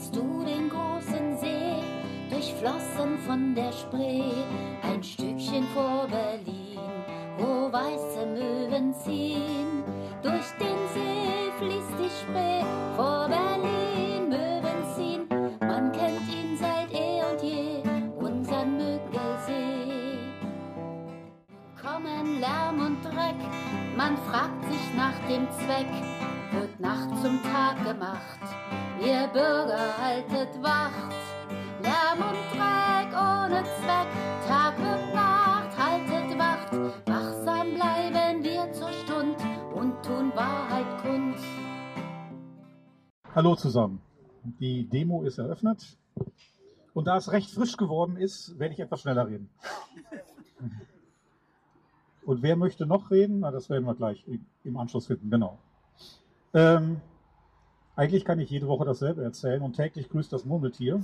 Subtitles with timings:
[0.00, 1.82] siehst du den großen See,
[2.30, 4.32] durchflossen von der Spree,
[4.82, 6.78] ein Stückchen vor Berlin,
[7.38, 9.84] wo weiße Möwen ziehen.
[10.22, 12.64] Durch den See fließt die Spree,
[12.96, 15.28] vor Berlin Möwen ziehen.
[15.60, 17.82] Man kennt ihn seit eh und je,
[18.16, 20.18] unseren Müggelsee.
[21.82, 23.40] Kommen Lärm und Dreck,
[23.96, 25.92] man fragt sich nach dem Zweck,
[26.52, 28.89] wird Nacht zum Tag gemacht.
[29.00, 31.14] Ihr Bürger haltet Wacht,
[31.80, 34.08] Lärm und Dreck ohne Zweck,
[34.46, 36.72] Tag und Nacht haltet Wacht,
[37.06, 39.36] wachsam bleiben wir zur Stund
[39.74, 41.36] und tun Wahrheit kund.
[43.34, 44.02] Hallo zusammen.
[44.60, 45.96] Die Demo ist eröffnet.
[46.92, 49.48] Und da es recht frisch geworden ist, werde ich etwas schneller reden.
[52.26, 53.40] Und wer möchte noch reden?
[53.40, 54.22] Na, das werden wir gleich
[54.62, 55.58] im Anschluss finden, genau.
[56.52, 57.00] Ähm,
[57.96, 61.02] eigentlich kann ich jede Woche dasselbe erzählen und täglich grüßt das Murmeltier.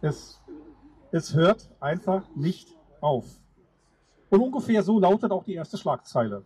[0.00, 0.40] Es,
[1.10, 2.68] es hört einfach nicht
[3.00, 3.40] auf.
[4.30, 6.44] Und ungefähr so lautet auch die erste Schlagzeile.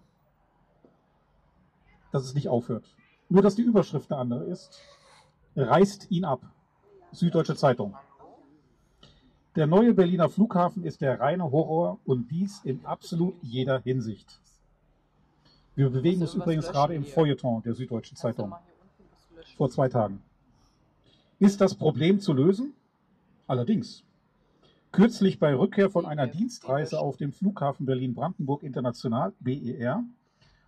[2.12, 2.84] Dass es nicht aufhört.
[3.28, 4.80] Nur, dass die Überschrift eine andere ist.
[5.56, 6.42] Reißt ihn ab.
[7.12, 7.96] Süddeutsche Zeitung.
[9.56, 14.40] Der neue Berliner Flughafen ist der reine Horror und dies in absolut jeder Hinsicht.
[15.74, 18.54] Wir bewegen uns übrigens gerade im Feuilleton der Süddeutschen Zeitung.
[19.60, 20.22] Vor zwei Tagen.
[21.38, 22.72] Ist das Problem zu lösen?
[23.46, 24.04] Allerdings.
[24.90, 30.02] Kürzlich bei Rückkehr von einer Dienstreise auf dem Flughafen Berlin-Brandenburg International, BER,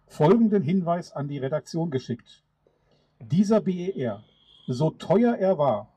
[0.08, 2.42] folgenden Hinweis an die Redaktion geschickt.
[3.18, 4.22] Dieser BER,
[4.66, 5.88] so teuer er war,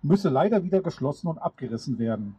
[0.00, 2.34] müsse leider wieder geschlossen und abgerissen werden.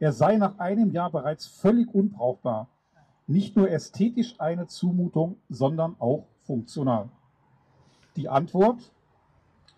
[0.00, 2.70] Er sei nach einem Jahr bereits völlig unbrauchbar.
[3.26, 7.10] Nicht nur ästhetisch eine Zumutung, sondern auch funktional.
[8.16, 8.93] Die Antwort?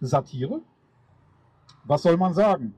[0.01, 0.61] Satire?
[1.85, 2.75] Was soll man sagen?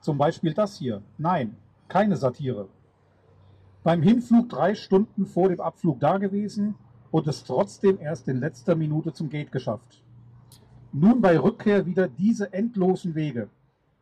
[0.00, 1.02] Zum Beispiel das hier.
[1.16, 1.56] Nein,
[1.88, 2.68] keine Satire.
[3.82, 6.74] Beim Hinflug drei Stunden vor dem Abflug dagewesen
[7.10, 10.02] und es trotzdem erst in letzter Minute zum Gate geschafft.
[10.92, 13.48] Nun bei Rückkehr wieder diese endlosen Wege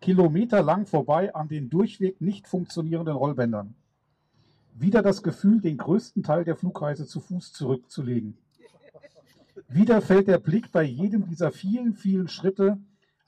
[0.00, 3.75] kilometerlang vorbei an den durchweg nicht funktionierenden Rollbändern.
[4.75, 8.36] Wieder das Gefühl, den größten Teil der Flugreise zu Fuß zurückzulegen.
[9.69, 12.78] Wieder fällt der Blick bei jedem dieser vielen, vielen Schritte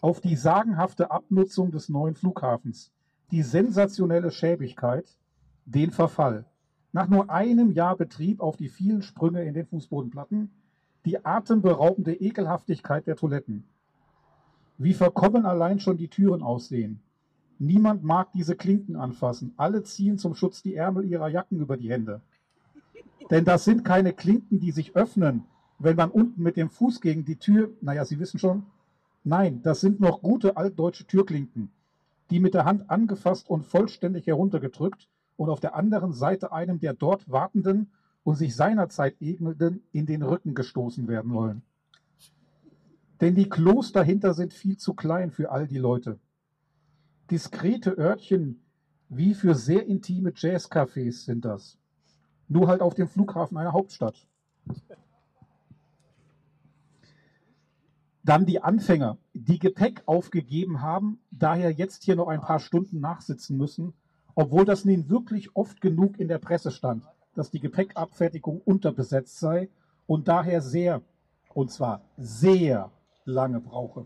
[0.00, 2.92] auf die sagenhafte Abnutzung des neuen Flughafens,
[3.30, 5.16] die sensationelle Schäbigkeit,
[5.64, 6.44] den Verfall.
[6.92, 10.50] Nach nur einem Jahr Betrieb auf die vielen Sprünge in den Fußbodenplatten,
[11.04, 13.64] die atemberaubende Ekelhaftigkeit der Toiletten,
[14.76, 17.00] wie verkommen allein schon die Türen aussehen.
[17.58, 19.52] Niemand mag diese Klinken anfassen.
[19.56, 22.20] Alle ziehen zum Schutz die Ärmel ihrer Jacken über die Hände.
[23.30, 25.44] Denn das sind keine Klinken, die sich öffnen,
[25.78, 28.66] wenn man unten mit dem Fuß gegen die Tür, naja, Sie wissen schon.
[29.24, 31.70] Nein, das sind noch gute altdeutsche Türklinken,
[32.30, 36.94] die mit der Hand angefasst und vollständig heruntergedrückt und auf der anderen Seite einem der
[36.94, 37.90] dort Wartenden
[38.24, 41.62] und sich seinerzeit Egelnden in den Rücken gestoßen werden wollen.
[43.20, 46.18] Denn die Klos dahinter sind viel zu klein für all die Leute.
[47.30, 48.60] Diskrete Örtchen
[49.08, 51.78] wie für sehr intime Jazzcafés sind das.
[52.48, 54.26] Nur halt auf dem Flughafen einer Hauptstadt.
[58.28, 63.56] Dann die Anfänger, die Gepäck aufgegeben haben, daher jetzt hier noch ein paar Stunden nachsitzen
[63.56, 63.94] müssen,
[64.34, 69.70] obwohl das nun wirklich oft genug in der Presse stand, dass die Gepäckabfertigung unterbesetzt sei
[70.06, 71.00] und daher sehr,
[71.54, 72.90] und zwar sehr
[73.24, 74.04] lange brauche.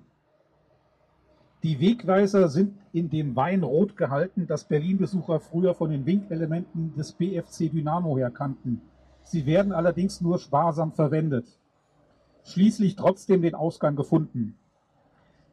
[1.65, 7.11] Die Wegweiser sind in dem Wein rot gehalten, das Berlin-Besucher früher von den Winkelementen des
[7.11, 8.83] BFC Dynamo her kannten.
[9.25, 11.59] Sie werden allerdings nur sparsam verwendet.
[12.45, 14.57] Schließlich trotzdem den Ausgang gefunden.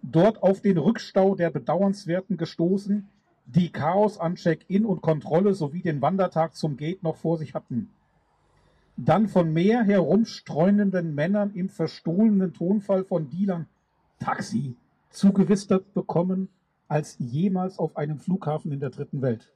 [0.01, 3.07] Dort auf den Rückstau der Bedauernswerten gestoßen,
[3.45, 7.89] die Chaos an Check-in und Kontrolle sowie den Wandertag zum Gate noch vor sich hatten
[9.05, 13.67] dann von mehr herumstreunenden Männern im verstohlenen Tonfall von Dealern
[14.19, 14.75] Taxi
[15.09, 16.49] zugewistert bekommen
[16.89, 19.53] als jemals auf einem Flughafen in der dritten Welt.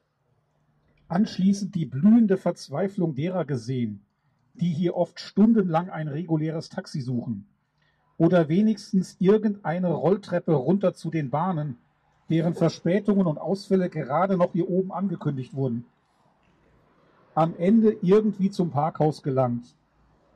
[1.09, 4.01] Anschließend die blühende Verzweiflung derer gesehen,
[4.53, 7.45] die hier oft stundenlang ein reguläres Taxi suchen
[8.17, 11.77] oder wenigstens irgendeine Rolltreppe runter zu den Bahnen,
[12.29, 15.85] deren Verspätungen und Ausfälle gerade noch hier oben angekündigt wurden
[17.35, 19.75] am Ende irgendwie zum Parkhaus gelangt.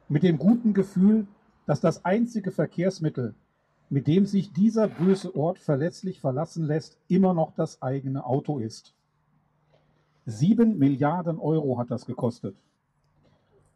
[0.09, 1.27] Mit dem guten Gefühl,
[1.65, 3.35] dass das einzige Verkehrsmittel,
[3.89, 8.93] mit dem sich dieser böse Ort verlässlich verlassen lässt, immer noch das eigene Auto ist.
[10.25, 12.55] Sieben Milliarden Euro hat das gekostet.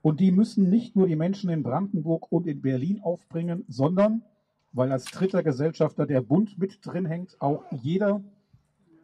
[0.01, 4.23] Und die müssen nicht nur die Menschen in Brandenburg und in Berlin aufbringen, sondern
[4.73, 8.23] weil als dritter Gesellschafter der Bund mit drin hängt, auch jeder,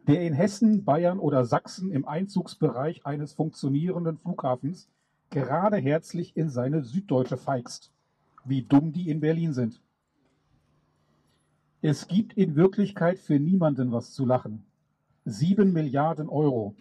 [0.06, 4.88] der in Hessen, Bayern oder Sachsen im Einzugsbereich eines funktionierenden Flughafens
[5.30, 7.92] gerade herzlich in seine Süddeutsche feigst.
[8.44, 9.80] Wie dumm die in Berlin sind.
[11.82, 14.64] Es gibt in Wirklichkeit für niemanden was zu lachen.
[15.26, 16.74] Sieben Milliarden Euro.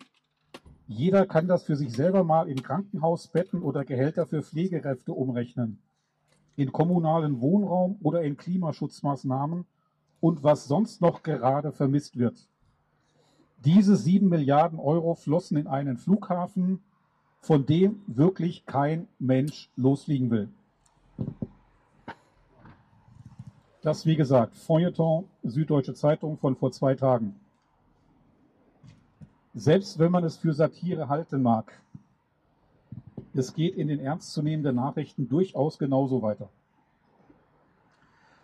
[0.87, 5.79] Jeder kann das für sich selber mal in Krankenhausbetten oder Gehälter für Pflegekräfte umrechnen,
[6.55, 9.65] in kommunalen Wohnraum oder in Klimaschutzmaßnahmen
[10.21, 12.47] und was sonst noch gerade vermisst wird.
[13.65, 16.79] Diese sieben Milliarden Euro flossen in einen Flughafen,
[17.41, 20.49] von dem wirklich kein Mensch losfliegen will.
[23.81, 27.39] Das, wie gesagt, Feuilleton Süddeutsche Zeitung von vor zwei Tagen.
[29.57, 31.81] Selbst wenn man es für Satire halten mag,
[33.33, 36.47] es geht in den ernstzunehmenden Nachrichten durchaus genauso weiter.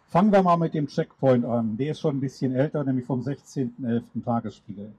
[0.07, 1.77] Fangen wir mal mit dem Checkpoint an.
[1.77, 4.23] Der ist schon ein bisschen älter, nämlich vom 16.11.
[4.25, 4.91] Tagesspiegel.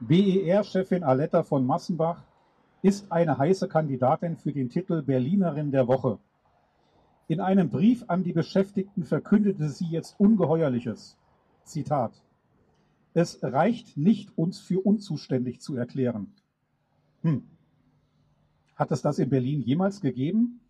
[0.00, 2.24] BER-Chefin Aletta von Massenbach
[2.82, 6.18] ist eine heiße Kandidatin für den Titel Berlinerin der Woche.
[7.28, 11.16] In einem Brief an die Beschäftigten verkündete sie jetzt Ungeheuerliches.
[11.62, 12.10] Zitat.
[13.14, 16.32] Es reicht nicht, uns für unzuständig zu erklären.
[17.22, 17.44] Hm.
[18.74, 20.60] Hat es das in Berlin jemals gegeben?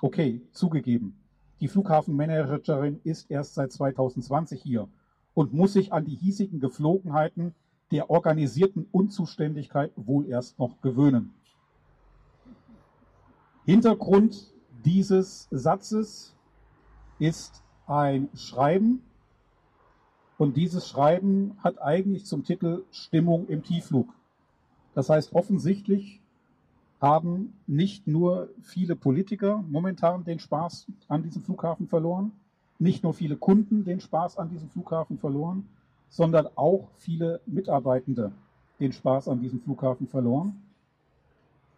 [0.00, 1.16] Okay, zugegeben.
[1.60, 4.88] Die Flughafenmanagerin ist erst seit 2020 hier
[5.34, 7.54] und muss sich an die hiesigen Geflogenheiten
[7.90, 11.32] der organisierten Unzuständigkeit wohl erst noch gewöhnen.
[13.64, 14.52] Hintergrund
[14.84, 16.34] dieses Satzes
[17.18, 19.02] ist ein Schreiben
[20.36, 24.08] und dieses Schreiben hat eigentlich zum Titel Stimmung im Tiefflug.
[24.94, 26.20] Das heißt, offensichtlich
[27.00, 32.32] haben nicht nur viele Politiker momentan den Spaß an diesem Flughafen verloren,
[32.78, 35.68] nicht nur viele Kunden den Spaß an diesem Flughafen verloren,
[36.08, 38.32] sondern auch viele Mitarbeitende
[38.80, 40.62] den Spaß an diesem Flughafen verloren.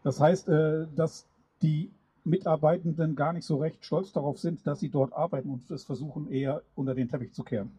[0.02, 1.26] Das heißt, äh, dass
[1.62, 1.90] die
[2.24, 6.30] Mitarbeitenden gar nicht so recht stolz darauf sind, dass sie dort arbeiten und es versuchen
[6.30, 7.70] eher unter den Teppich zu kehren.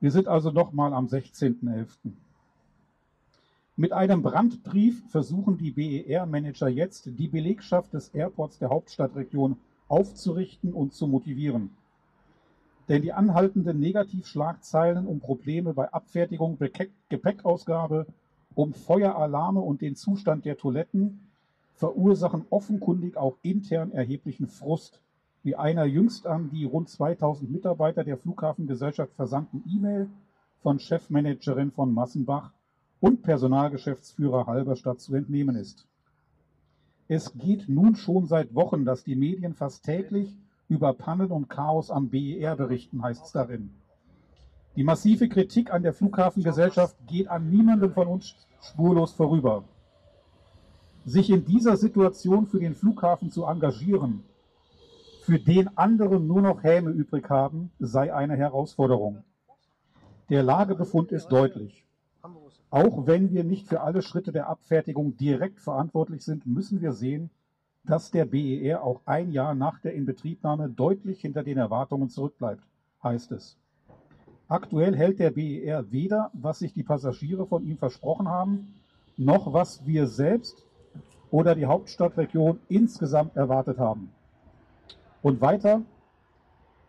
[0.00, 2.12] Wir sind also nochmal am 16.11.
[3.76, 9.56] Mit einem Brandbrief versuchen die BER-Manager jetzt, die Belegschaft des Airports der Hauptstadtregion
[9.88, 11.70] aufzurichten und zu motivieren.
[12.88, 16.58] Denn die anhaltenden Negativschlagzeilen um Probleme bei Abfertigung,
[17.08, 18.06] Gepäckausgabe,
[18.54, 21.28] um Feueralarme und den Zustand der Toiletten
[21.74, 25.00] verursachen offenkundig auch intern erheblichen Frust
[25.42, 30.08] wie einer jüngst an die rund 2000 Mitarbeiter der Flughafengesellschaft versandten E-Mail
[30.62, 32.50] von Chefmanagerin von Massenbach
[33.00, 35.86] und Personalgeschäftsführer Halberstadt zu entnehmen ist.
[37.06, 40.36] Es geht nun schon seit Wochen, dass die Medien fast täglich
[40.68, 43.70] über Pannen und Chaos am BER berichten, heißt es darin.
[44.76, 49.64] Die massive Kritik an der Flughafengesellschaft geht an niemandem von uns spurlos vorüber.
[51.06, 54.22] Sich in dieser Situation für den Flughafen zu engagieren,
[55.28, 59.24] für den andere nur noch Häme übrig haben, sei eine Herausforderung.
[60.30, 61.84] Der Lagebefund ist deutlich.
[62.70, 67.28] Auch wenn wir nicht für alle Schritte der Abfertigung direkt verantwortlich sind, müssen wir sehen,
[67.84, 72.62] dass der BER auch ein Jahr nach der Inbetriebnahme deutlich hinter den Erwartungen zurückbleibt,
[73.02, 73.58] heißt es.
[74.48, 78.76] Aktuell hält der BER weder, was sich die Passagiere von ihm versprochen haben,
[79.18, 80.64] noch was wir selbst
[81.30, 84.10] oder die Hauptstadtregion insgesamt erwartet haben.
[85.28, 85.82] Und weiter,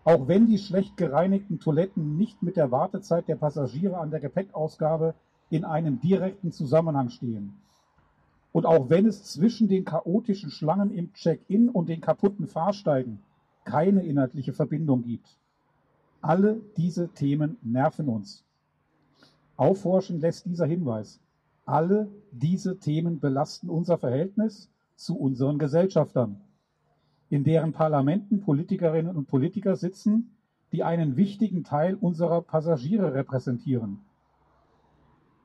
[0.05, 5.13] auch wenn die schlecht gereinigten Toiletten nicht mit der Wartezeit der Passagiere an der Gepäckausgabe
[5.50, 7.60] in einem direkten Zusammenhang stehen.
[8.53, 13.19] Und auch wenn es zwischen den chaotischen Schlangen im Check-in und den kaputten Fahrsteigen
[13.65, 15.38] keine inhaltliche Verbindung gibt.
[16.22, 18.46] Alle diese Themen nerven uns.
[19.58, 21.19] Aufhorchen lässt dieser Hinweis.
[21.65, 26.39] Alle diese Themen belasten unser Verhältnis zu unseren Gesellschaftern
[27.29, 30.36] in deren Parlamenten Politikerinnen und Politiker sitzen,
[30.71, 34.00] die einen wichtigen Teil unserer Passagiere repräsentieren.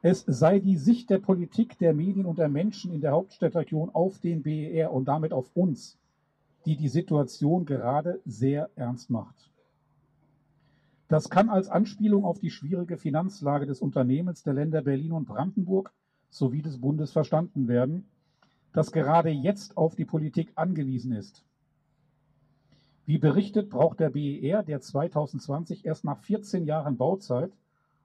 [0.02, 4.18] Es sei die Sicht der Politik, der Medien und der Menschen in der Hauptstadtregion auf
[4.18, 5.98] den BER und damit auf uns,
[6.66, 9.50] die die Situation gerade sehr ernst macht.
[11.08, 15.92] Das kann als Anspielung auf die schwierige Finanzlage des Unternehmens der Länder Berlin und Brandenburg
[16.30, 18.06] sowie des Bundes verstanden werden,
[18.72, 21.44] das gerade jetzt auf die Politik angewiesen ist.
[23.06, 27.52] Wie berichtet, braucht der BER, der 2020 erst nach 14 Jahren Bauzeit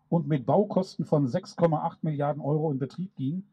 [0.09, 3.43] und mit Baukosten von 6,8 Milliarden Euro in Betrieb ging,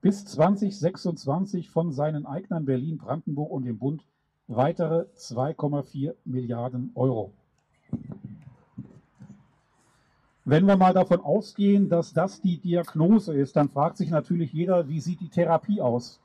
[0.00, 4.02] bis 2026 von seinen Eignern Berlin, Brandenburg und dem Bund
[4.48, 7.32] weitere 2,4 Milliarden Euro.
[10.44, 14.88] Wenn wir mal davon ausgehen, dass das die Diagnose ist, dann fragt sich natürlich jeder,
[14.88, 16.21] wie sieht die Therapie aus?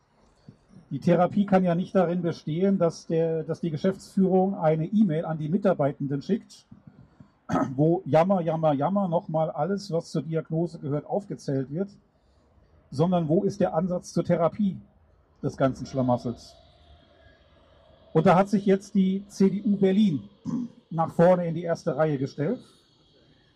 [0.89, 5.37] Die Therapie kann ja nicht darin bestehen, dass, der, dass die Geschäftsführung eine E-Mail an
[5.37, 6.65] die Mitarbeitenden schickt,
[7.75, 11.89] wo Jammer, Jammer, Jammer nochmal alles, was zur Diagnose gehört, aufgezählt wird,
[12.89, 14.77] sondern wo ist der Ansatz zur Therapie
[15.43, 16.55] des ganzen Schlamassels?
[18.13, 20.23] Und da hat sich jetzt die CDU Berlin
[20.89, 22.59] nach vorne in die erste Reihe gestellt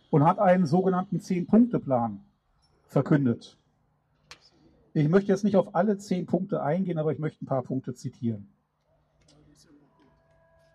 [0.09, 2.19] und hat einen sogenannten Zehn-Punkte-Plan
[2.87, 3.57] verkündet.
[4.93, 7.93] Ich möchte jetzt nicht auf alle zehn Punkte eingehen, aber ich möchte ein paar Punkte
[7.93, 8.49] zitieren.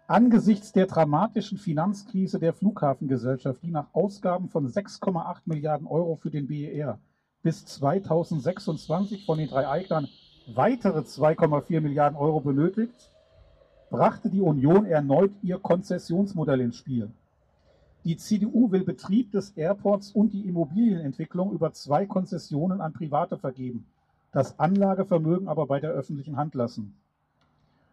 [0.09, 6.47] Angesichts der dramatischen Finanzkrise der Flughafengesellschaft, die nach Ausgaben von 6,8 Milliarden Euro für den
[6.47, 6.99] BER
[7.43, 10.09] bis 2026 von den drei Eignern
[10.55, 13.13] weitere 2,4 Milliarden Euro benötigt,
[13.91, 17.11] brachte die Union erneut ihr Konzessionsmodell ins Spiel.
[18.05, 23.87] Die CDU will Betrieb des Airports und die Immobilienentwicklung über zwei Konzessionen an Private vergeben,
[24.37, 26.95] das Anlagevermögen aber bei der öffentlichen Hand lassen.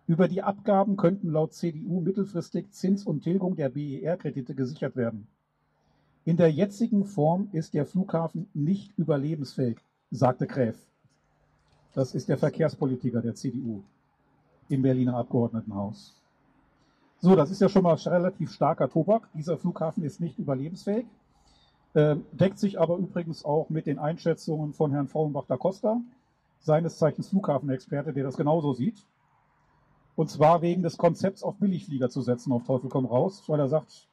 [0.08, 5.26] Über die Abgaben könnten laut CDU mittelfristig Zins und Tilgung der BER-Kredite gesichert werden.
[6.26, 9.78] In der jetzigen Form ist der Flughafen nicht überlebensfähig,
[10.12, 10.76] sagte Gräf.
[11.94, 13.82] Das ist der Verkehrspolitiker der CDU
[14.68, 16.14] im Berliner Abgeordnetenhaus.
[17.22, 19.30] So, das ist ja schon mal relativ starker Tobak.
[19.34, 21.06] Dieser Flughafen ist nicht überlebensfähig,
[21.94, 26.02] äh, deckt sich aber übrigens auch mit den Einschätzungen von Herrn Frauenbach da Costa,
[26.64, 29.06] seines Zeichens Flughafenexperte, der das genauso sieht.
[30.16, 33.68] Und zwar wegen des Konzepts auf Billigflieger zu setzen, auf Teufel komm raus, weil er
[33.68, 34.08] sagt,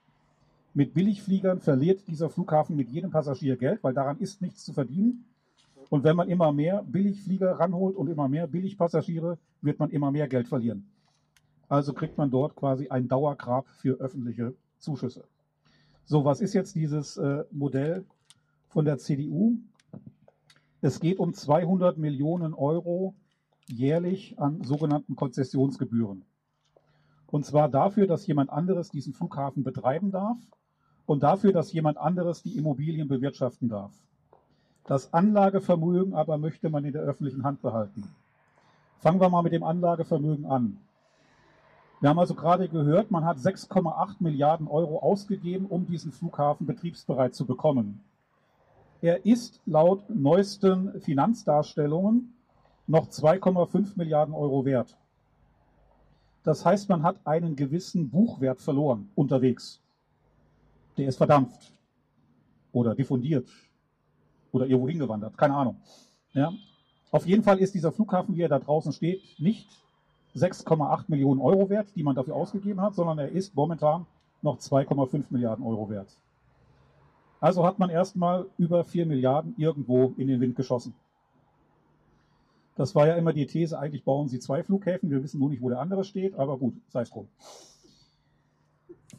[0.75, 5.25] mit Billigfliegern verliert dieser Flughafen mit jedem Passagier Geld, weil daran ist nichts zu verdienen.
[5.89, 10.29] Und wenn man immer mehr Billigflieger ranholt und immer mehr Billigpassagiere, wird man immer mehr
[10.29, 10.89] Geld verlieren.
[11.69, 15.25] Also kriegt man dort quasi ein Dauergrab für öffentliche Zuschüsse.
[16.05, 18.05] So, was ist jetzt dieses äh, Modell
[18.69, 19.59] von der CDU?
[20.83, 23.15] Es geht um 200 Millionen Euro
[23.67, 26.25] jährlich an sogenannten Konzessionsgebühren.
[27.27, 30.39] Und zwar dafür, dass jemand anderes diesen Flughafen betreiben darf
[31.07, 33.93] und dafür, dass jemand anderes die Immobilien bewirtschaften darf.
[34.87, 38.11] Das Anlagevermögen aber möchte man in der öffentlichen Hand behalten.
[38.99, 40.79] Fangen wir mal mit dem Anlagevermögen an.
[42.01, 47.35] Wir haben also gerade gehört, man hat 6,8 Milliarden Euro ausgegeben, um diesen Flughafen betriebsbereit
[47.35, 48.03] zu bekommen.
[49.03, 52.35] Er ist laut neuesten Finanzdarstellungen
[52.87, 54.97] noch 2,5 Milliarden Euro wert.
[56.43, 59.81] Das heißt, man hat einen gewissen Buchwert verloren unterwegs.
[60.99, 61.73] Der ist verdampft
[62.73, 63.49] oder diffundiert
[64.53, 65.77] oder irgendwo hingewandert, keine Ahnung.
[66.33, 66.53] Ja.
[67.11, 69.69] Auf jeden Fall ist dieser Flughafen, wie er da draußen steht, nicht
[70.35, 74.07] 6,8 Millionen Euro wert, die man dafür ausgegeben hat, sondern er ist momentan
[74.43, 76.17] noch 2,5 Milliarden Euro wert.
[77.41, 80.95] Also hat man erstmal über 4 Milliarden irgendwo in den Wind geschossen.
[82.77, 85.63] Das war ja immer die These, eigentlich bauen sie zwei Flughäfen, wir wissen nur nicht,
[85.63, 87.29] wo der andere steht, aber gut, sei es drum.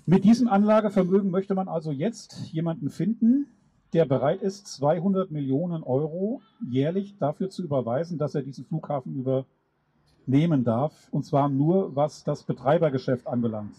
[0.05, 3.47] Mit diesem Anlagevermögen möchte man also jetzt jemanden finden,
[3.93, 9.45] der bereit ist, 200 Millionen Euro jährlich dafür zu überweisen, dass er diesen Flughafen über
[10.25, 13.75] nehmen darf, und zwar nur was das Betreibergeschäft anbelangt.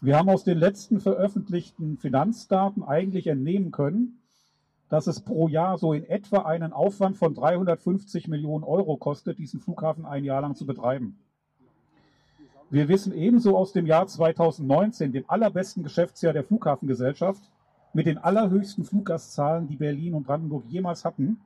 [0.00, 4.20] Wir haben aus den letzten veröffentlichten Finanzdaten eigentlich entnehmen können,
[4.88, 9.58] dass es pro Jahr so in etwa einen Aufwand von 350 Millionen Euro kostet, diesen
[9.58, 11.18] Flughafen ein Jahr lang zu betreiben.
[12.70, 17.42] Wir wissen ebenso aus dem Jahr 2019, dem allerbesten Geschäftsjahr der Flughafengesellschaft,
[17.92, 21.40] mit den allerhöchsten Fluggastzahlen, die Berlin und Brandenburg jemals hatten,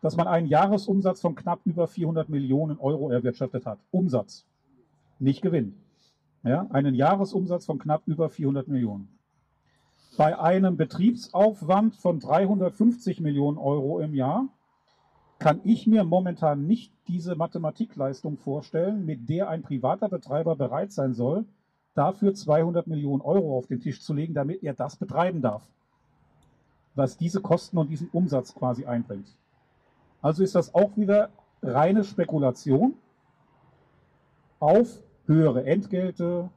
[0.00, 3.78] dass man einen Jahresumsatz von knapp über 400 Millionen Euro erwirtschaftet hat.
[3.92, 4.46] Umsatz,
[5.20, 5.74] nicht Gewinn.
[6.44, 9.08] Ja, einen Jahresumsatz von knapp über 400 Millionen.
[10.16, 14.48] Bei einem Betriebsaufwand von 350 Millionen Euro im Jahr
[15.38, 21.14] kann ich mir momentan nicht diese Mathematikleistung vorstellen, mit der ein privater Betreiber bereit sein
[21.14, 21.44] soll,
[21.94, 25.62] dafür 200 Millionen Euro auf den Tisch zu legen, damit er das betreiben darf,
[26.94, 29.36] was diese Kosten und diesen Umsatz quasi einbringt.
[30.20, 31.30] Also ist das auch wieder
[31.62, 32.94] reine Spekulation
[34.58, 36.50] auf höhere Entgelte,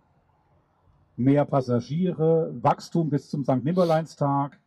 [1.17, 3.63] mehr Passagiere, Wachstum bis zum St.
[3.63, 4.59] Nimmerleinstag,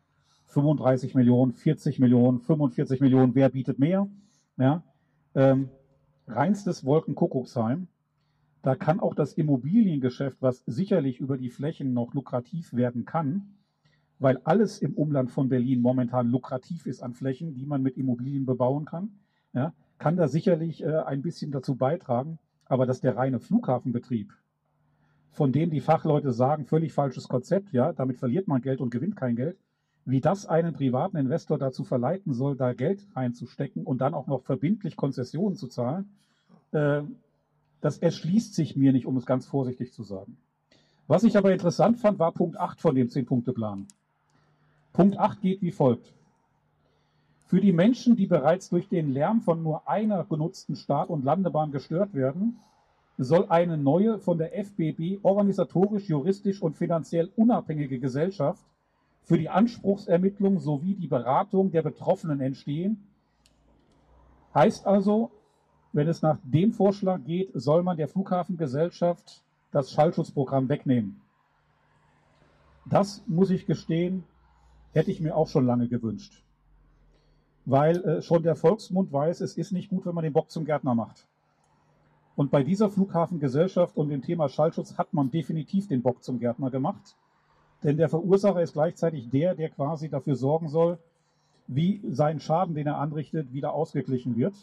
[0.47, 4.07] 35 Millionen, 40 Millionen, 45 Millionen, wer bietet mehr?
[4.57, 4.83] Ja,
[5.35, 5.71] ähm,
[6.29, 7.89] reinstes Wolkenkuckucksheim.
[8.63, 13.57] Da kann auch das Immobiliengeschäft, was sicherlich über die Flächen noch lukrativ werden kann,
[14.19, 18.47] weil alles im Umland von Berlin momentan lukrativ ist an Flächen, die man mit Immobilien
[18.47, 19.11] bebauen kann,
[19.55, 24.33] ja, kann da sicherlich äh, ein bisschen dazu beitragen, Aber dass der reine Flughafenbetrieb,
[25.31, 29.17] von dem die Fachleute sagen, völlig falsches Konzept, ja, damit verliert man Geld und gewinnt
[29.17, 29.59] kein Geld,
[30.05, 34.43] wie das einen privaten Investor dazu verleiten soll, da Geld reinzustecken und dann auch noch
[34.43, 36.11] verbindlich Konzessionen zu zahlen,
[36.73, 37.03] äh,
[37.81, 40.37] das erschließt sich mir nicht, um es ganz vorsichtig zu sagen.
[41.07, 43.87] Was ich aber interessant fand, war Punkt 8 von dem 10-Punkte-Plan.
[44.93, 46.15] Punkt 8 geht wie folgt.
[47.45, 51.73] Für die Menschen, die bereits durch den Lärm von nur einer genutzten Start- und Landebahn
[51.73, 52.59] gestört werden,
[53.19, 58.65] soll eine neue von der FBB organisatorisch, juristisch und finanziell unabhängige Gesellschaft
[59.23, 63.07] für die Anspruchsermittlung sowie die Beratung der Betroffenen entstehen.
[64.55, 65.31] Heißt also,
[65.93, 71.21] wenn es nach dem Vorschlag geht, soll man der Flughafengesellschaft das Schallschutzprogramm wegnehmen.
[72.87, 74.25] Das muss ich gestehen,
[74.93, 76.44] hätte ich mir auch schon lange gewünscht.
[77.67, 80.65] Weil äh, schon der Volksmund weiß, es ist nicht gut, wenn man den Bock zum
[80.65, 81.27] Gärtner macht.
[82.37, 86.71] Und bei dieser Flughafengesellschaft und dem Thema Schallschutz hat man definitiv den Bock zum Gärtner
[86.71, 87.17] gemacht.
[87.83, 90.99] Denn der Verursacher ist gleichzeitig der, der quasi dafür sorgen soll,
[91.67, 94.55] wie sein Schaden, den er anrichtet, wieder ausgeglichen wird.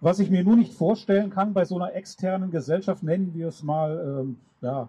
[0.00, 3.62] Was ich mir nur nicht vorstellen kann bei so einer externen Gesellschaft, nennen wir es
[3.62, 4.88] mal ähm, ja,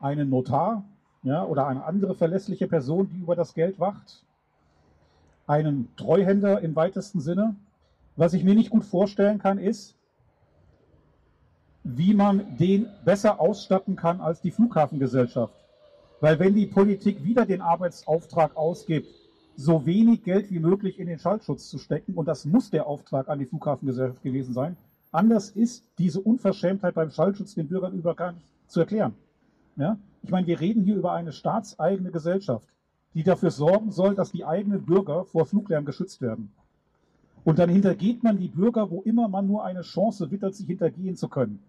[0.00, 0.84] einen Notar
[1.24, 4.24] ja, oder eine andere verlässliche Person, die über das Geld wacht,
[5.46, 7.56] einen Treuhänder im weitesten Sinne.
[8.16, 9.96] Was ich mir nicht gut vorstellen kann, ist,
[11.82, 15.54] wie man den besser ausstatten kann als die Flughafengesellschaft.
[16.20, 19.08] Weil wenn die Politik wieder den Arbeitsauftrag ausgibt,
[19.56, 22.14] so wenig Geld wie möglich in den Schallschutz zu stecken.
[22.14, 24.76] Und das muss der Auftrag an die Flughafengesellschaft gewesen sein.
[25.12, 29.14] Anders ist diese Unverschämtheit beim Schallschutz den Bürgern über gar nicht zu erklären.
[29.76, 29.96] Ja?
[30.22, 32.66] Ich meine, wir reden hier über eine staatseigene Gesellschaft,
[33.14, 36.52] die dafür sorgen soll, dass die eigenen Bürger vor Fluglärm geschützt werden.
[37.44, 41.16] Und dann hintergeht man die Bürger, wo immer man nur eine Chance wittert, sich hintergehen
[41.16, 41.62] zu können.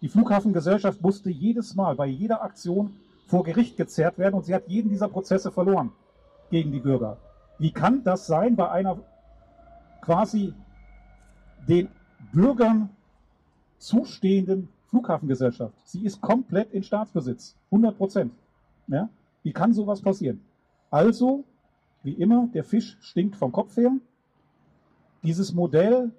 [0.00, 2.92] Die Flughafengesellschaft musste jedes Mal bei jeder Aktion
[3.26, 5.92] vor Gericht gezerrt werden und sie hat jeden dieser Prozesse verloren
[6.50, 7.18] gegen die Bürger.
[7.58, 8.98] Wie kann das sein bei einer
[10.00, 10.54] quasi
[11.68, 11.88] den
[12.32, 12.90] Bürgern
[13.78, 15.74] zustehenden Flughafengesellschaft?
[15.84, 18.32] Sie ist komplett in Staatsbesitz, 100 Prozent.
[18.88, 19.08] Ja?
[19.42, 20.40] Wie kann sowas passieren?
[20.92, 21.44] Also,
[22.02, 23.92] wie immer, der Fisch stinkt vom Kopf her.
[25.22, 26.10] Dieses Modell,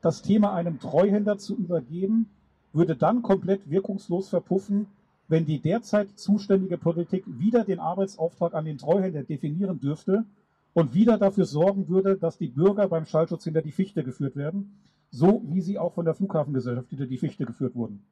[0.00, 2.30] das Thema einem Treuhänder zu übergeben,
[2.72, 4.86] würde dann komplett wirkungslos verpuffen,
[5.26, 10.24] wenn die derzeit zuständige Politik wieder den Arbeitsauftrag an den Treuhänder definieren dürfte
[10.72, 14.78] und wieder dafür sorgen würde, dass die Bürger beim Schallschutz hinter die Fichte geführt werden,
[15.10, 18.04] so wie sie auch von der Flughafengesellschaft hinter die Fichte geführt wurden.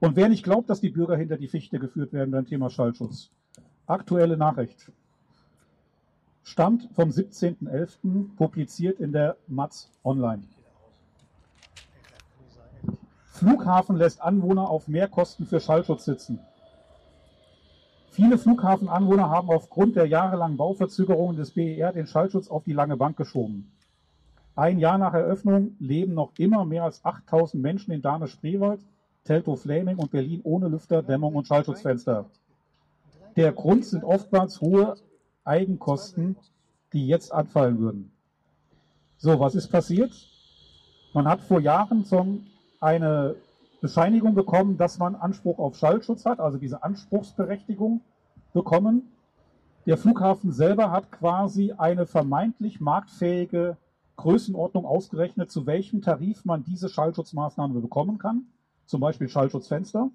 [0.00, 3.30] Und wer nicht glaubt, dass die Bürger hinter die Fichte geführt werden beim Thema Schallschutz,
[3.90, 4.90] aktuelle Nachricht.
[6.42, 8.36] Stammt vom 17.11.
[8.36, 10.42] publiziert in der Matz Online.
[13.26, 16.40] Flughafen lässt Anwohner auf Mehrkosten für Schallschutz sitzen.
[18.10, 23.16] Viele Flughafenanwohner haben aufgrund der jahrelangen Bauverzögerungen des BER den Schallschutz auf die lange Bank
[23.16, 23.70] geschoben.
[24.56, 28.80] Ein Jahr nach Eröffnung leben noch immer mehr als 8000 Menschen in Dahme-Spreewald,
[29.24, 32.26] Teltow-Flaming und Berlin ohne Lüfter, Dämmung und Schallschutzfenster.
[33.36, 34.96] Der Grund sind oftmals hohe
[35.44, 36.36] Eigenkosten,
[36.92, 38.12] die jetzt anfallen würden.
[39.18, 40.12] So, was ist passiert?
[41.12, 42.46] Man hat vor Jahren zum
[42.80, 43.36] eine
[43.80, 48.00] Bescheinigung bekommen, dass man Anspruch auf Schallschutz hat, also diese Anspruchsberechtigung
[48.52, 49.10] bekommen.
[49.86, 53.76] Der Flughafen selber hat quasi eine vermeintlich marktfähige
[54.16, 58.46] Größenordnung ausgerechnet, zu welchem Tarif man diese Schallschutzmaßnahme bekommen kann,
[58.84, 60.10] zum Beispiel Schallschutzfenster.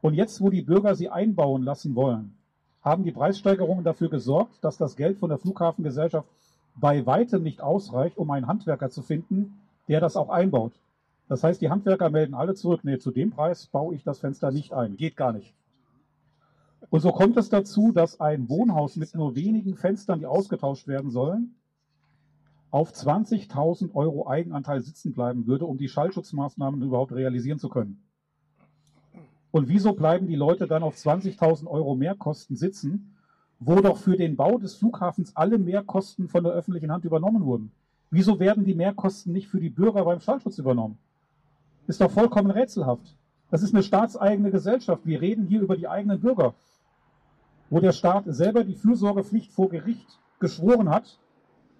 [0.00, 2.34] Und jetzt, wo die Bürger sie einbauen lassen wollen,
[2.82, 6.28] haben die Preissteigerungen dafür gesorgt, dass das Geld von der Flughafengesellschaft
[6.74, 9.58] bei weitem nicht ausreicht, um einen Handwerker zu finden,
[9.88, 10.72] der das auch einbaut.
[11.28, 14.50] Das heißt, die Handwerker melden alle zurück, nee, zu dem Preis baue ich das Fenster
[14.50, 14.96] nicht ein.
[14.96, 15.54] Geht gar nicht.
[16.88, 21.10] Und so kommt es dazu, dass ein Wohnhaus mit nur wenigen Fenstern, die ausgetauscht werden
[21.10, 21.54] sollen,
[22.70, 28.02] auf 20.000 Euro Eigenanteil sitzen bleiben würde, um die Schallschutzmaßnahmen überhaupt realisieren zu können.
[29.50, 33.16] Und wieso bleiben die Leute dann auf 20.000 Euro Mehrkosten sitzen,
[33.58, 37.72] wo doch für den Bau des Flughafens alle Mehrkosten von der öffentlichen Hand übernommen wurden?
[38.10, 40.98] Wieso werden die Mehrkosten nicht für die Bürger beim Schallschutz übernommen?
[41.86, 43.16] Ist doch vollkommen rätselhaft.
[43.50, 45.04] Das ist eine staatseigene Gesellschaft.
[45.04, 46.54] Wir reden hier über die eigenen Bürger,
[47.68, 51.18] wo der Staat selber die Fürsorgepflicht vor Gericht geschworen hat,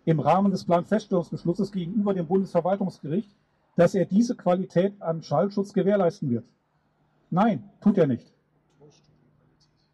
[0.04, 3.30] im Rahmen des Planfeststellungsbeschlusses gegenüber dem Bundesverwaltungsgericht,
[3.76, 6.44] dass er diese Qualität an Schallschutz gewährleisten wird.
[7.30, 8.26] Nein, tut er nicht.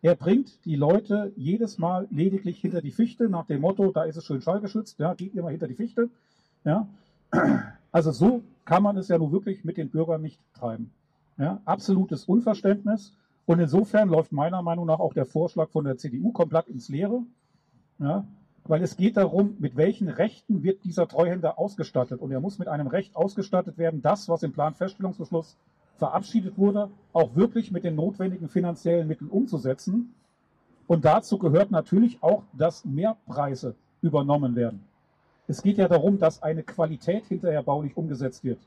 [0.03, 4.17] Er bringt die Leute jedes Mal lediglich hinter die Fichte nach dem Motto, da ist
[4.17, 6.11] es schön schallgeschützt, ja, geht mal hinter die Fichte.
[6.65, 6.87] Ja.
[7.91, 10.93] Also so kann man es ja nun wirklich mit den Bürgern nicht treiben.
[11.39, 13.15] Ja, absolutes Unverständnis.
[13.47, 17.23] Und insofern läuft meiner Meinung nach auch der Vorschlag von der CDU komplett ins Leere.
[17.99, 18.27] Ja,
[18.65, 22.21] weil es geht darum, mit welchen Rechten wird dieser Treuhänder ausgestattet.
[22.21, 25.57] Und er muss mit einem Recht ausgestattet werden, das, was im Planfeststellungsbeschluss
[25.97, 30.15] verabschiedet wurde, auch wirklich mit den notwendigen finanziellen Mitteln umzusetzen.
[30.87, 34.85] Und dazu gehört natürlich auch, dass Mehrpreise übernommen werden.
[35.49, 38.59] Es geht ja darum, dass eine Qualität hinterher baulich umgesetzt wird.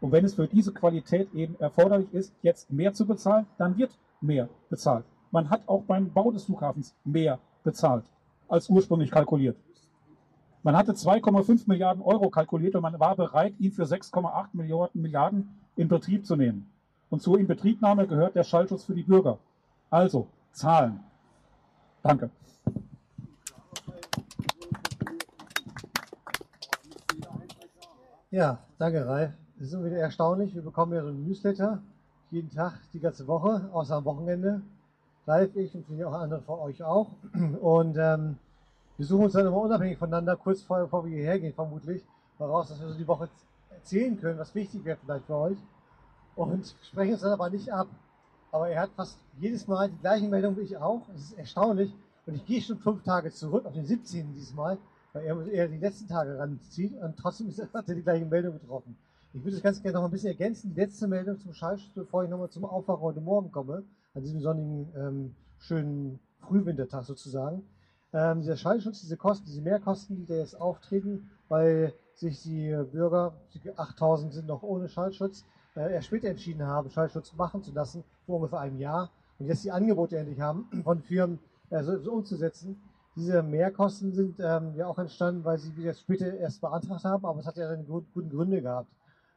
[0.00, 3.96] Und wenn es für diese Qualität eben erforderlich ist, jetzt mehr zu bezahlen, dann wird
[4.20, 5.04] mehr bezahlt.
[5.30, 8.04] Man hat auch beim Bau des Flughafens mehr bezahlt
[8.48, 9.56] als ursprünglich kalkuliert.
[10.62, 15.63] Man hatte 2,5 Milliarden Euro kalkuliert und man war bereit, ihn für 6,8 Milliarden, Milliarden
[15.76, 16.70] in Betrieb zu nehmen.
[17.10, 19.38] Und zur Inbetriebnahme gehört der Schallschutz für die Bürger.
[19.90, 21.00] Also, Zahlen.
[22.02, 22.30] Danke.
[28.30, 29.32] Ja, danke, Ralf.
[29.58, 30.54] Es ist immer wieder erstaunlich.
[30.54, 31.80] Wir bekommen ja so ein Newsletter
[32.34, 34.60] jeden Tag, die ganze Woche, außer am Wochenende.
[35.26, 37.10] Ralf, ich und auch andere von euch auch.
[37.60, 38.36] Und ähm,
[38.96, 42.04] wir suchen uns dann immer unabhängig voneinander, kurz vorher, bevor wir hierher gehen, vermutlich,
[42.38, 43.28] mal raus, dass wir so die Woche
[43.84, 45.58] erzählen können, was wichtig wäre vielleicht für euch.
[46.36, 47.86] Und sprechen uns dann aber nicht ab.
[48.50, 51.02] Aber er hat fast jedes Mal die gleiche Meldung wie ich auch.
[51.14, 51.92] Es ist erstaunlich.
[52.26, 54.32] Und ich gehe schon fünf Tage zurück, auf den 17.
[54.32, 54.78] diesmal,
[55.12, 58.96] weil er, er die letzten Tage ranzieht und trotzdem hat er die gleiche Meldung getroffen.
[59.34, 60.72] Ich würde das ganz gerne noch ein bisschen ergänzen.
[60.74, 63.82] Die letzte Meldung zum Schallschutz, bevor ich nochmal zum Aufwachen heute Morgen komme,
[64.14, 67.62] an diesem sonnigen, ähm, schönen Frühwintertag sozusagen.
[68.14, 73.34] Ähm, dieser Schallschutz, diese Kosten, diese Mehrkosten, die da jetzt auftreten, weil sich die Bürger,
[73.52, 75.44] die 8000 sind noch ohne Schallschutz,
[75.76, 79.64] äh, erst später entschieden haben, Schallschutz machen zu lassen, vor ungefähr einem Jahr, und jetzt
[79.64, 81.38] die Angebote endlich haben, von Firmen
[81.70, 82.80] äh, so, so umzusetzen.
[83.16, 87.38] Diese Mehrkosten sind ähm, ja auch entstanden, weil sie jetzt später erst beantragt haben, aber
[87.38, 88.90] es hat ja dann gut, guten Gründe gehabt.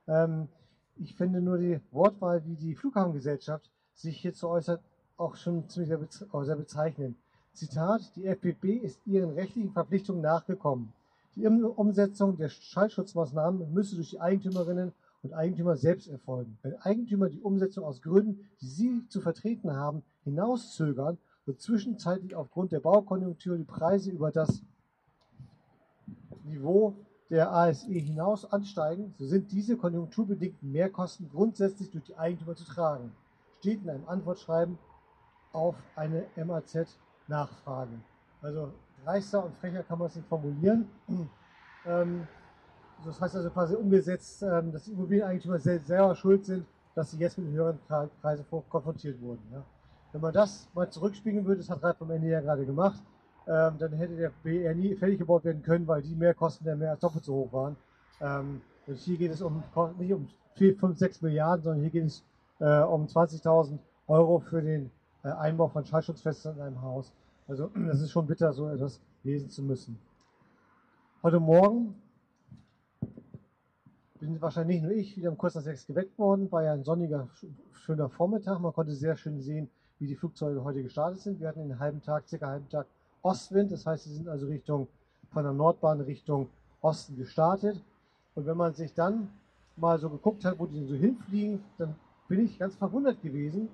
[0.07, 0.47] Ähm,
[0.95, 4.81] ich finde nur die Wortwahl, wie die Flughafengesellschaft sich hierzu äußert,
[5.17, 7.17] auch schon ziemlich sehr, bezeichnend.
[7.53, 10.93] Zitat, die FBB ist ihren rechtlichen Verpflichtungen nachgekommen.
[11.38, 16.58] Die Umsetzung der Schallschutzmaßnahmen müsse durch die Eigentümerinnen und Eigentümer selbst erfolgen.
[16.63, 22.71] Wenn Eigentümer die Umsetzung aus Gründen, die sie zu vertreten haben, hinauszögern und zwischenzeitlich aufgrund
[22.71, 24.63] der Baukonjunktur die Preise über das
[26.43, 26.95] Niveau
[27.30, 33.12] der ASE hinaus ansteigen, so sind diese konjunkturbedingten Mehrkosten grundsätzlich durch die Eigentümer zu tragen.
[33.60, 34.80] Steht in einem Antwortschreiben
[35.54, 38.00] auf eine MAZ-Nachfrage.
[38.41, 38.71] Also
[39.05, 40.88] reister und frecher kann man es nicht formulieren.
[41.86, 42.27] Ähm,
[43.05, 47.38] das heißt also quasi umgesetzt, ähm, dass die Immobilieneigentümer selber schuld sind, dass sie jetzt
[47.38, 47.79] mit höheren
[48.21, 49.41] Preisen konfrontiert wurden.
[49.53, 49.63] Ja.
[50.12, 53.01] Wenn man das mal zurückspiegeln würde, das hat Ralf am Ende ja gerade gemacht,
[53.47, 56.91] ähm, dann hätte der BR nie fertig gebaut werden können, weil die Mehrkosten ja mehr
[56.91, 57.77] als doppelt so hoch waren.
[58.19, 59.63] Ähm, und hier geht es um
[59.99, 62.23] nicht um 4, 5, 6 Milliarden, sondern hier geht es
[62.60, 64.91] äh, um 20.000 Euro für den
[65.23, 67.13] äh, Einbau von Schallschutzfenstern in einem Haus.
[67.47, 69.97] Also das ist schon bitter, so etwas lesen zu müssen.
[71.23, 71.95] Heute Morgen
[74.19, 76.51] bin wahrscheinlich nicht nur ich wieder um kurz nach sechs geweckt worden.
[76.51, 77.27] War ja ein sonniger,
[77.71, 78.60] schöner Vormittag.
[78.60, 81.39] Man konnte sehr schön sehen, wie die Flugzeuge heute gestartet sind.
[81.39, 82.88] Wir hatten einen halben Tag, circa einen halben Tag
[83.21, 83.71] Ostwind.
[83.71, 84.88] Das heißt, sie sind also Richtung,
[85.31, 86.49] von der Nordbahn Richtung
[86.81, 87.81] Osten gestartet.
[88.36, 89.29] Und wenn man sich dann
[89.75, 91.95] mal so geguckt hat, wo die so hinfliegen, dann
[92.27, 93.69] bin ich ganz verwundert gewesen,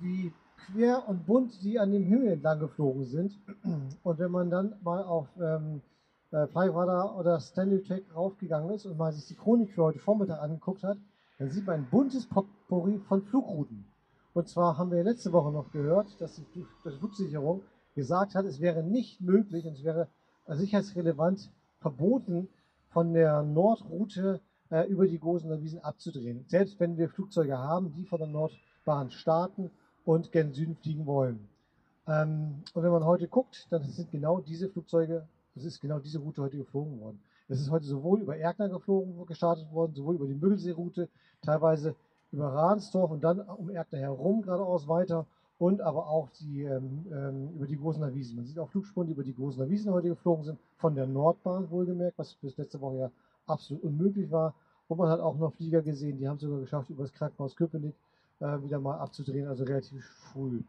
[0.00, 0.32] wie
[0.66, 3.38] quer und bunt die an dem Himmel entlang geflogen sind.
[4.02, 5.82] Und wenn man dann mal auf ähm,
[6.30, 10.40] äh, Flyradar oder Stanley Tech raufgegangen ist und mal sich die Chronik für heute Vormittag
[10.40, 10.98] angeguckt hat,
[11.38, 13.84] dann sieht man ein buntes Potpourri von Flugrouten.
[14.32, 17.62] Und zwar haben wir letzte Woche noch gehört, dass die, dass die Flugsicherung
[17.94, 20.08] gesagt hat, es wäre nicht möglich und es wäre
[20.46, 22.48] sicherheitsrelevant verboten,
[22.90, 26.44] von der Nordroute äh, über die Gosener Wiesen abzudrehen.
[26.48, 29.70] Selbst wenn wir Flugzeuge haben, die von der Nordbahn starten
[30.04, 31.48] und gen Süden fliegen wollen.
[32.06, 36.18] Ähm, und wenn man heute guckt, dann sind genau diese Flugzeuge, das ist genau diese
[36.18, 37.20] Route heute geflogen worden.
[37.48, 41.08] Es ist heute sowohl über Erkner geflogen, gestartet worden, sowohl über die Müggelsee-Route,
[41.42, 41.94] teilweise
[42.32, 45.26] über Ransdorf und dann um Erkner herum geradeaus weiter
[45.58, 48.36] und aber auch die, ähm, ähm, über die Gosener Wiesen.
[48.36, 51.70] Man sieht auch Flugspuren, die über die Gosener Wiesen heute geflogen sind, von der Nordbahn
[51.70, 53.10] wohlgemerkt, was bis letzte Woche ja
[53.46, 54.54] absolut unmöglich war.
[54.88, 57.54] Und man hat auch noch Flieger gesehen, die haben es sogar geschafft, über das Krankenhaus
[57.56, 57.94] Köpenick
[58.40, 60.62] äh, wieder mal abzudrehen, also relativ früh.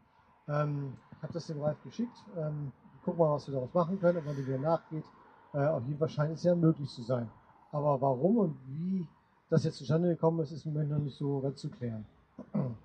[0.48, 2.16] Ähm, ich habe das dem Ralf geschickt.
[2.36, 2.72] Ähm,
[3.04, 5.04] gucken mal, was wir daraus machen können, ob man dem wieder nachgeht.
[5.52, 7.28] Äh, auf jeden Fall scheint es ja möglich zu sein.
[7.70, 9.06] Aber warum und wie
[9.48, 12.06] das jetzt zustande gekommen ist, ist im Moment noch nicht so ganz zu klären.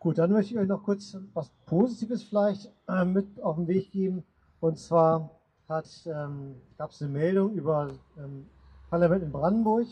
[0.00, 3.92] Gut, dann möchte ich euch noch kurz was Positives vielleicht äh, mit auf den Weg
[3.92, 4.24] geben.
[4.60, 5.30] Und zwar
[6.06, 8.46] ähm, gab es eine Meldung über ähm,
[8.88, 9.86] Parlament in Brandenburg.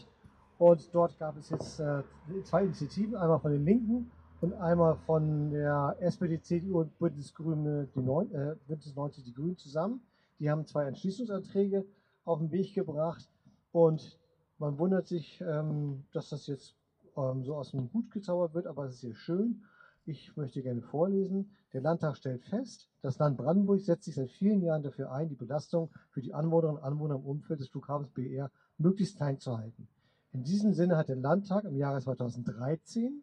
[0.58, 2.02] Und dort gab es jetzt äh,
[2.42, 7.88] zwei Initiativen, einmal von den Linken und einmal von der SPD, CDU und Bündnis, Grüne,
[7.94, 10.00] die Neun, äh, Bündnis 90 Die Grünen zusammen.
[10.40, 11.84] Die haben zwei Entschließungsanträge
[12.24, 13.28] auf den Weg gebracht
[13.72, 14.18] und
[14.58, 16.74] man wundert sich, ähm, dass das jetzt
[17.16, 19.62] ähm, so aus dem Hut gezaubert wird, aber es ist hier schön.
[20.06, 21.50] Ich möchte gerne vorlesen.
[21.72, 25.36] Der Landtag stellt fest, das Land Brandenburg setzt sich seit vielen Jahren dafür ein, die
[25.36, 29.86] Belastung für die Anwohnerinnen und Anwohner im Umfeld des Flughafens BR möglichst klein zu halten.
[30.32, 33.22] In diesem Sinne hat der Landtag im Jahre 2013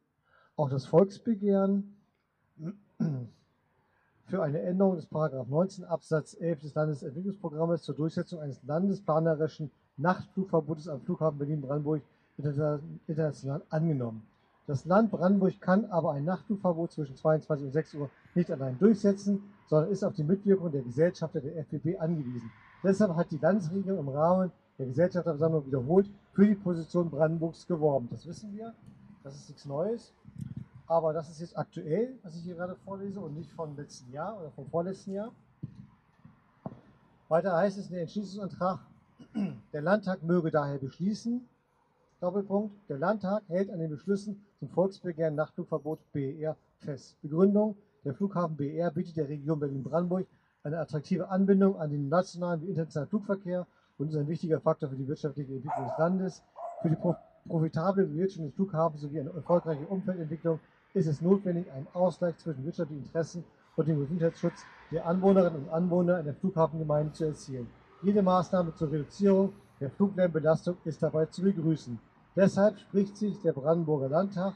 [0.56, 1.96] auch das Volksbegehren
[4.26, 10.88] für eine Änderung des Paragraph 19 Absatz 11 des Landesentwicklungsprogramms zur Durchsetzung eines landesplanerischen Nachtflugverbotes
[10.88, 12.02] am Flughafen Berlin-Brandenburg
[12.38, 14.26] international angenommen.
[14.68, 19.44] Das Land Brandenburg kann aber ein Nachtflugverbot zwischen 22 und 6 Uhr nicht allein durchsetzen,
[19.68, 22.52] sondern ist auf die Mitwirkung der Gesellschafter der FDP angewiesen.
[22.84, 28.08] Deshalb hat die Landesregierung im Rahmen der Gesellschafterversammlung wiederholt für die Position Brandenburgs geworben.
[28.12, 28.74] Das wissen wir,
[29.24, 30.14] das ist nichts Neues.
[30.88, 34.38] Aber das ist jetzt aktuell, was ich hier gerade vorlese und nicht vom letzten Jahr
[34.40, 35.32] oder vom vorletzten Jahr.
[37.28, 38.80] Weiter heißt es in der Entschließungsantrag,
[39.74, 41.48] der Landtag möge daher beschließen,
[42.20, 47.22] Doppelpunkt, der Landtag hält an den Beschlüssen zum Volksbegehren Nachtflugverbot BER fest.
[47.22, 50.28] Begründung, der Flughafen BER bietet der Region Berlin-Brandenburg
[50.64, 54.96] eine attraktive Anbindung an den nationalen wie internationalen Flugverkehr und ist ein wichtiger Faktor für
[54.96, 56.44] die wirtschaftliche Entwicklung des Landes.
[56.82, 56.98] Für die
[57.48, 60.60] profitable Bewirtschaftung des Flughafens sowie eine erfolgreiche Umfeldentwicklung
[60.94, 63.44] ist es notwendig, einen Ausgleich zwischen wirtschaftlichen Interessen
[63.76, 67.68] und dem Gesundheitsschutz der Anwohnerinnen und Anwohner in der Flughafengemeinde zu erzielen.
[68.02, 72.00] Jede Maßnahme zur Reduzierung der Fluglärmbelastung ist dabei zu begrüßen.
[72.36, 74.54] Deshalb spricht sich der Brandenburger Landtag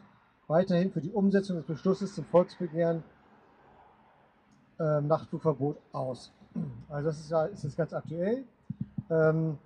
[0.47, 3.03] weiterhin für die Umsetzung des Beschlusses zum Volksbegehren
[4.79, 6.31] äh, Nachtflugverbot aus.
[6.89, 8.45] Also das ist ist das ganz aktuell.
[9.09, 9.57] Ähm,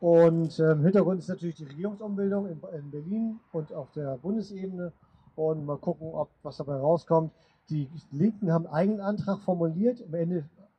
[0.00, 4.92] und ähm, Hintergrund ist natürlich die Regierungsumbildung in, in, Berlin und auf der Bundesebene.
[5.36, 7.32] Und mal gucken, ob was dabei rauskommt.
[7.70, 10.00] Die Linken haben einen eigenen Antrag formuliert.
[10.00, 10.14] Im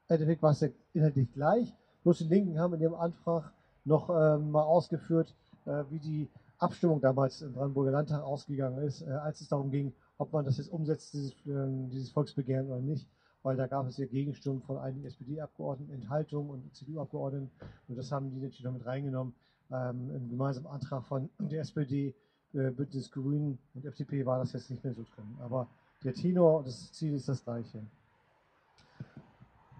[0.07, 1.73] Endeffekt war es ja inhaltlich gleich.
[2.03, 3.51] Bloß die Linken haben in ihrem Antrag
[3.85, 5.33] noch ähm, mal ausgeführt,
[5.65, 9.93] äh, wie die Abstimmung damals im Brandenburger Landtag ausgegangen ist, äh, als es darum ging,
[10.17, 13.07] ob man das jetzt umsetzt, dieses, dieses Volksbegehren oder nicht
[13.43, 17.51] weil da gab es ja Gegenstimmen von einigen SPD-Abgeordneten, Enthaltungen und CDU-Abgeordneten.
[17.87, 19.33] Und das haben die natürlich noch mit reingenommen.
[19.71, 22.15] Ähm, Im gemeinsamen Antrag von der SPD,
[22.53, 25.37] äh, Bündnis Grünen und FDP war das jetzt nicht mehr so drin.
[25.41, 25.67] Aber
[26.03, 27.83] der Tenor und das Ziel ist das gleiche.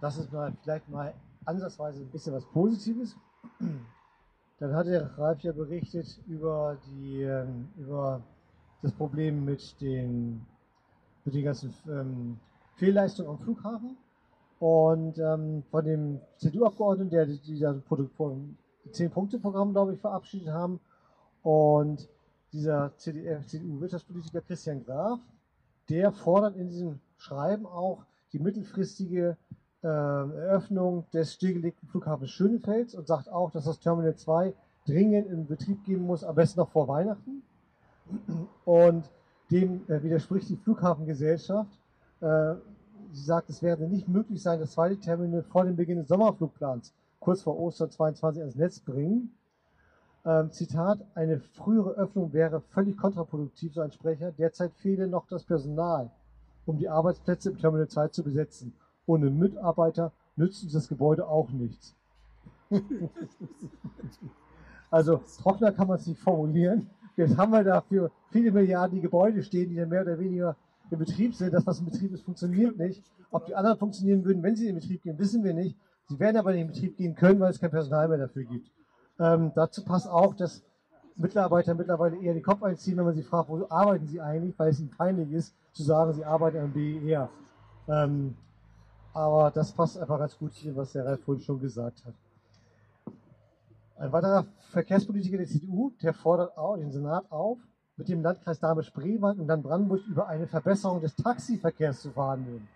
[0.01, 1.13] Das ist mal vielleicht mal
[1.45, 3.15] ansatzweise ein bisschen was Positives.
[4.59, 8.21] Dann hat der Ralf ja berichtet über, die, ähm, über
[8.81, 10.45] das Problem mit den,
[11.25, 12.39] mit den ganzen ähm,
[12.75, 13.97] Fehlleistung am Flughafen.
[14.59, 17.81] Und ähm, von dem CDU-Abgeordneten, der dieser
[18.91, 20.79] Zehn-Punkte-Programm, glaube ich, verabschiedet haben.
[21.41, 22.07] Und
[22.53, 25.19] dieser CDU-Wirtschaftspolitiker Christian Graf,
[25.89, 29.37] der fordert in diesem Schreiben auch die mittelfristige
[29.83, 34.53] äh, Eröffnung des stillgelegten Flughafens Schönefeld und sagt auch, dass das Terminal 2
[34.85, 37.43] dringend in Betrieb gehen muss, am besten noch vor Weihnachten.
[38.65, 39.09] Und
[39.51, 41.71] dem äh, widerspricht die Flughafengesellschaft,
[42.23, 46.93] sie sagt, es werde nicht möglich sein, das zweite Terminal vor dem Beginn des Sommerflugplans
[47.23, 49.31] kurz vor Ostern 22 ans Netz bringen.
[50.25, 54.31] Ähm, Zitat, eine frühere Öffnung wäre völlig kontraproduktiv, so ein Sprecher.
[54.31, 56.11] Derzeit fehle noch das Personal,
[56.65, 58.73] um die Arbeitsplätze im Terminal 2 zu besetzen.
[59.05, 61.95] Ohne Mitarbeiter nützt uns das Gebäude auch nichts.
[64.91, 66.89] also trockener kann man es nicht formulieren.
[67.15, 70.55] Jetzt haben wir dafür viele Milliarden die Gebäude stehen, die dann mehr oder weniger
[70.93, 71.53] im Betrieb sind.
[71.53, 73.03] Das, was im Betrieb ist, funktioniert nicht.
[73.31, 75.77] Ob die anderen funktionieren würden, wenn sie in den Betrieb gehen, wissen wir nicht.
[76.05, 78.71] Sie werden aber in den Betrieb gehen können, weil es kein Personal mehr dafür gibt.
[79.19, 80.63] Ähm, dazu passt auch, dass
[81.15, 84.69] Mitarbeiter mittlerweile eher den Kopf einziehen, wenn man sie fragt, wo arbeiten sie eigentlich, weil
[84.69, 87.29] es ihnen peinlich ist, zu sagen, sie arbeiten am BER.
[87.87, 88.35] Ähm,
[89.13, 92.13] aber das passt einfach ganz gut hier, was der Ralf vorhin schon gesagt hat.
[93.97, 97.59] Ein weiterer Verkehrspolitiker der CDU, der fordert auch den Senat auf,
[97.97, 102.67] mit dem Landkreis Dahme-Spreewald und dann Brandenburg über eine Verbesserung des Taxiverkehrs zu verhandeln.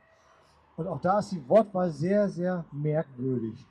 [0.75, 3.65] Und auch da ist die Wortwahl sehr, sehr merkwürdig.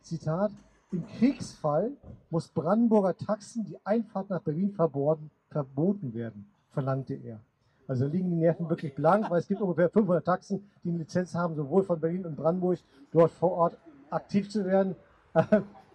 [0.00, 0.52] Zitat,
[0.92, 1.92] im Kriegsfall
[2.30, 7.40] muss Brandenburger Taxen die Einfahrt nach Berlin verboten, verboten werden, verlangte er.
[7.88, 11.34] Also liegen die Nerven wirklich blank, weil es gibt ungefähr 500 Taxen, die eine Lizenz
[11.34, 12.78] haben, sowohl von Berlin und Brandenburg,
[13.10, 13.76] dort vor Ort
[14.10, 14.94] aktiv zu werden.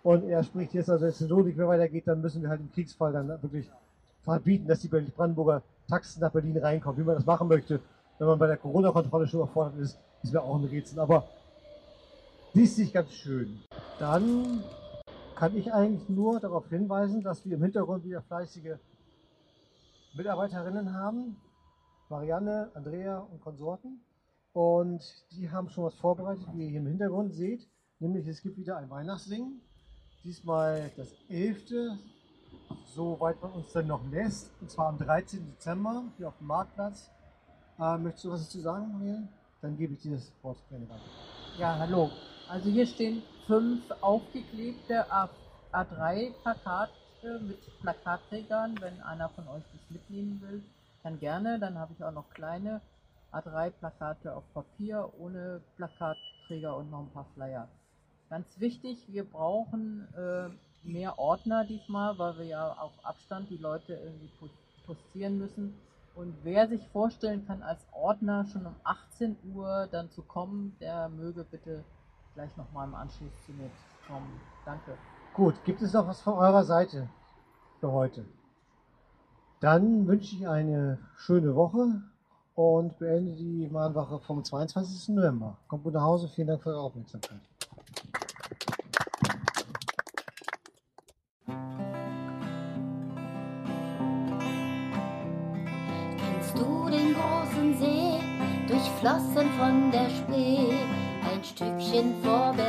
[0.03, 2.61] Und er spricht jetzt, also wenn es so nicht mehr weitergeht, dann müssen wir halt
[2.61, 3.71] im Kriegsfall dann wirklich
[4.25, 6.99] verbieten, dass die Brandenburger Taxen nach Berlin reinkommen.
[6.99, 7.79] Wie man das machen möchte,
[8.17, 10.99] wenn man bei der Corona-Kontrolle schon überfordert ist, ist mir auch ein Rätsel.
[10.99, 11.27] Aber
[12.53, 13.61] liest sich ganz schön.
[13.99, 14.63] Dann
[15.35, 18.77] kann ich eigentlich nur darauf hinweisen, dass wir im Hintergrund wieder fleißige
[20.15, 21.38] Mitarbeiterinnen haben.
[22.09, 24.01] Marianne, Andrea und Konsorten.
[24.53, 27.67] Und die haben schon was vorbereitet, wie ihr hier im Hintergrund seht.
[27.99, 29.61] Nämlich es gibt wieder ein Weihnachtssingen.
[30.23, 31.97] Diesmal das 11.
[32.95, 34.49] Soweit man uns dann noch lässt.
[34.62, 35.45] Und zwar am 13.
[35.45, 37.12] Dezember hier auf dem Marktplatz.
[37.77, 39.27] Äh, möchtest du was dazu sagen, Marianne?
[39.62, 41.01] Dann gebe ich dir das Wort gerne weiter.
[41.58, 42.10] Ja, hallo.
[42.47, 45.05] Also hier stehen fünf aufgeklebte
[45.73, 48.77] A3-Plakate mit Plakatträgern.
[48.79, 50.63] Wenn einer von euch das mitnehmen will,
[51.03, 51.60] dann gerne.
[51.60, 52.79] Dann habe ich auch noch kleine
[53.34, 57.67] A3-Plakate auf Papier ohne Plakatträger und noch ein paar Flyer.
[58.29, 60.49] Ganz wichtig, wir brauchen äh,
[60.86, 64.30] mehr Ordner diesmal, weil wir ja auf Abstand die Leute irgendwie
[64.86, 65.74] postieren müssen.
[66.15, 71.10] Und wer sich vorstellen kann, als Ordner schon um 18 Uhr dann zu kommen, der
[71.10, 71.84] möge bitte
[72.34, 73.69] gleich nochmal im Anschluss zu mir
[74.08, 74.39] kommen.
[74.63, 74.98] Danke.
[75.34, 77.10] Gut, gibt es noch was von eurer Seite
[77.80, 78.26] für heute?
[79.60, 82.02] Dann wünsche ich eine schöne Woche
[82.56, 85.15] und beende die Mahnwache vom 22.
[85.15, 85.58] November.
[85.67, 86.30] Kommt gut nach Hause.
[86.30, 87.41] Vielen Dank für eure Aufmerksamkeit.
[100.36, 100.74] Schnee,
[101.32, 102.64] ein Stückchen vorwärts.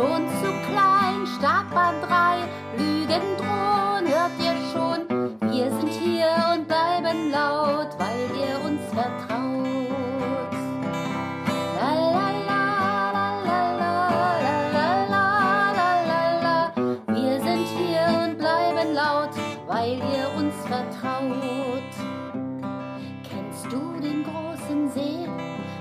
[0.00, 2.36] schon zu klein, stark Startbahn drei,
[2.78, 5.00] Lügen drohen, hört ihr schon,
[5.52, 10.52] wir sind hier und bleiben laut, weil ihr uns vertraut.
[11.76, 12.30] La, la,
[16.42, 16.72] la,
[17.08, 19.34] wir sind hier und bleiben laut,
[19.66, 21.92] weil ihr uns vertraut.
[23.28, 25.28] Kennst du den großen See,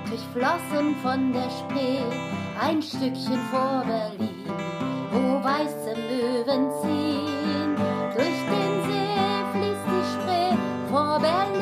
[0.09, 2.38] durchflossen von der Spree?
[2.59, 4.45] Ein Stückchen vor Berlin,
[5.11, 7.75] wo weiße Möwen ziehen?
[8.15, 9.15] Durch den See
[9.53, 10.55] fließt die Spree
[10.91, 11.58] vor Berlin,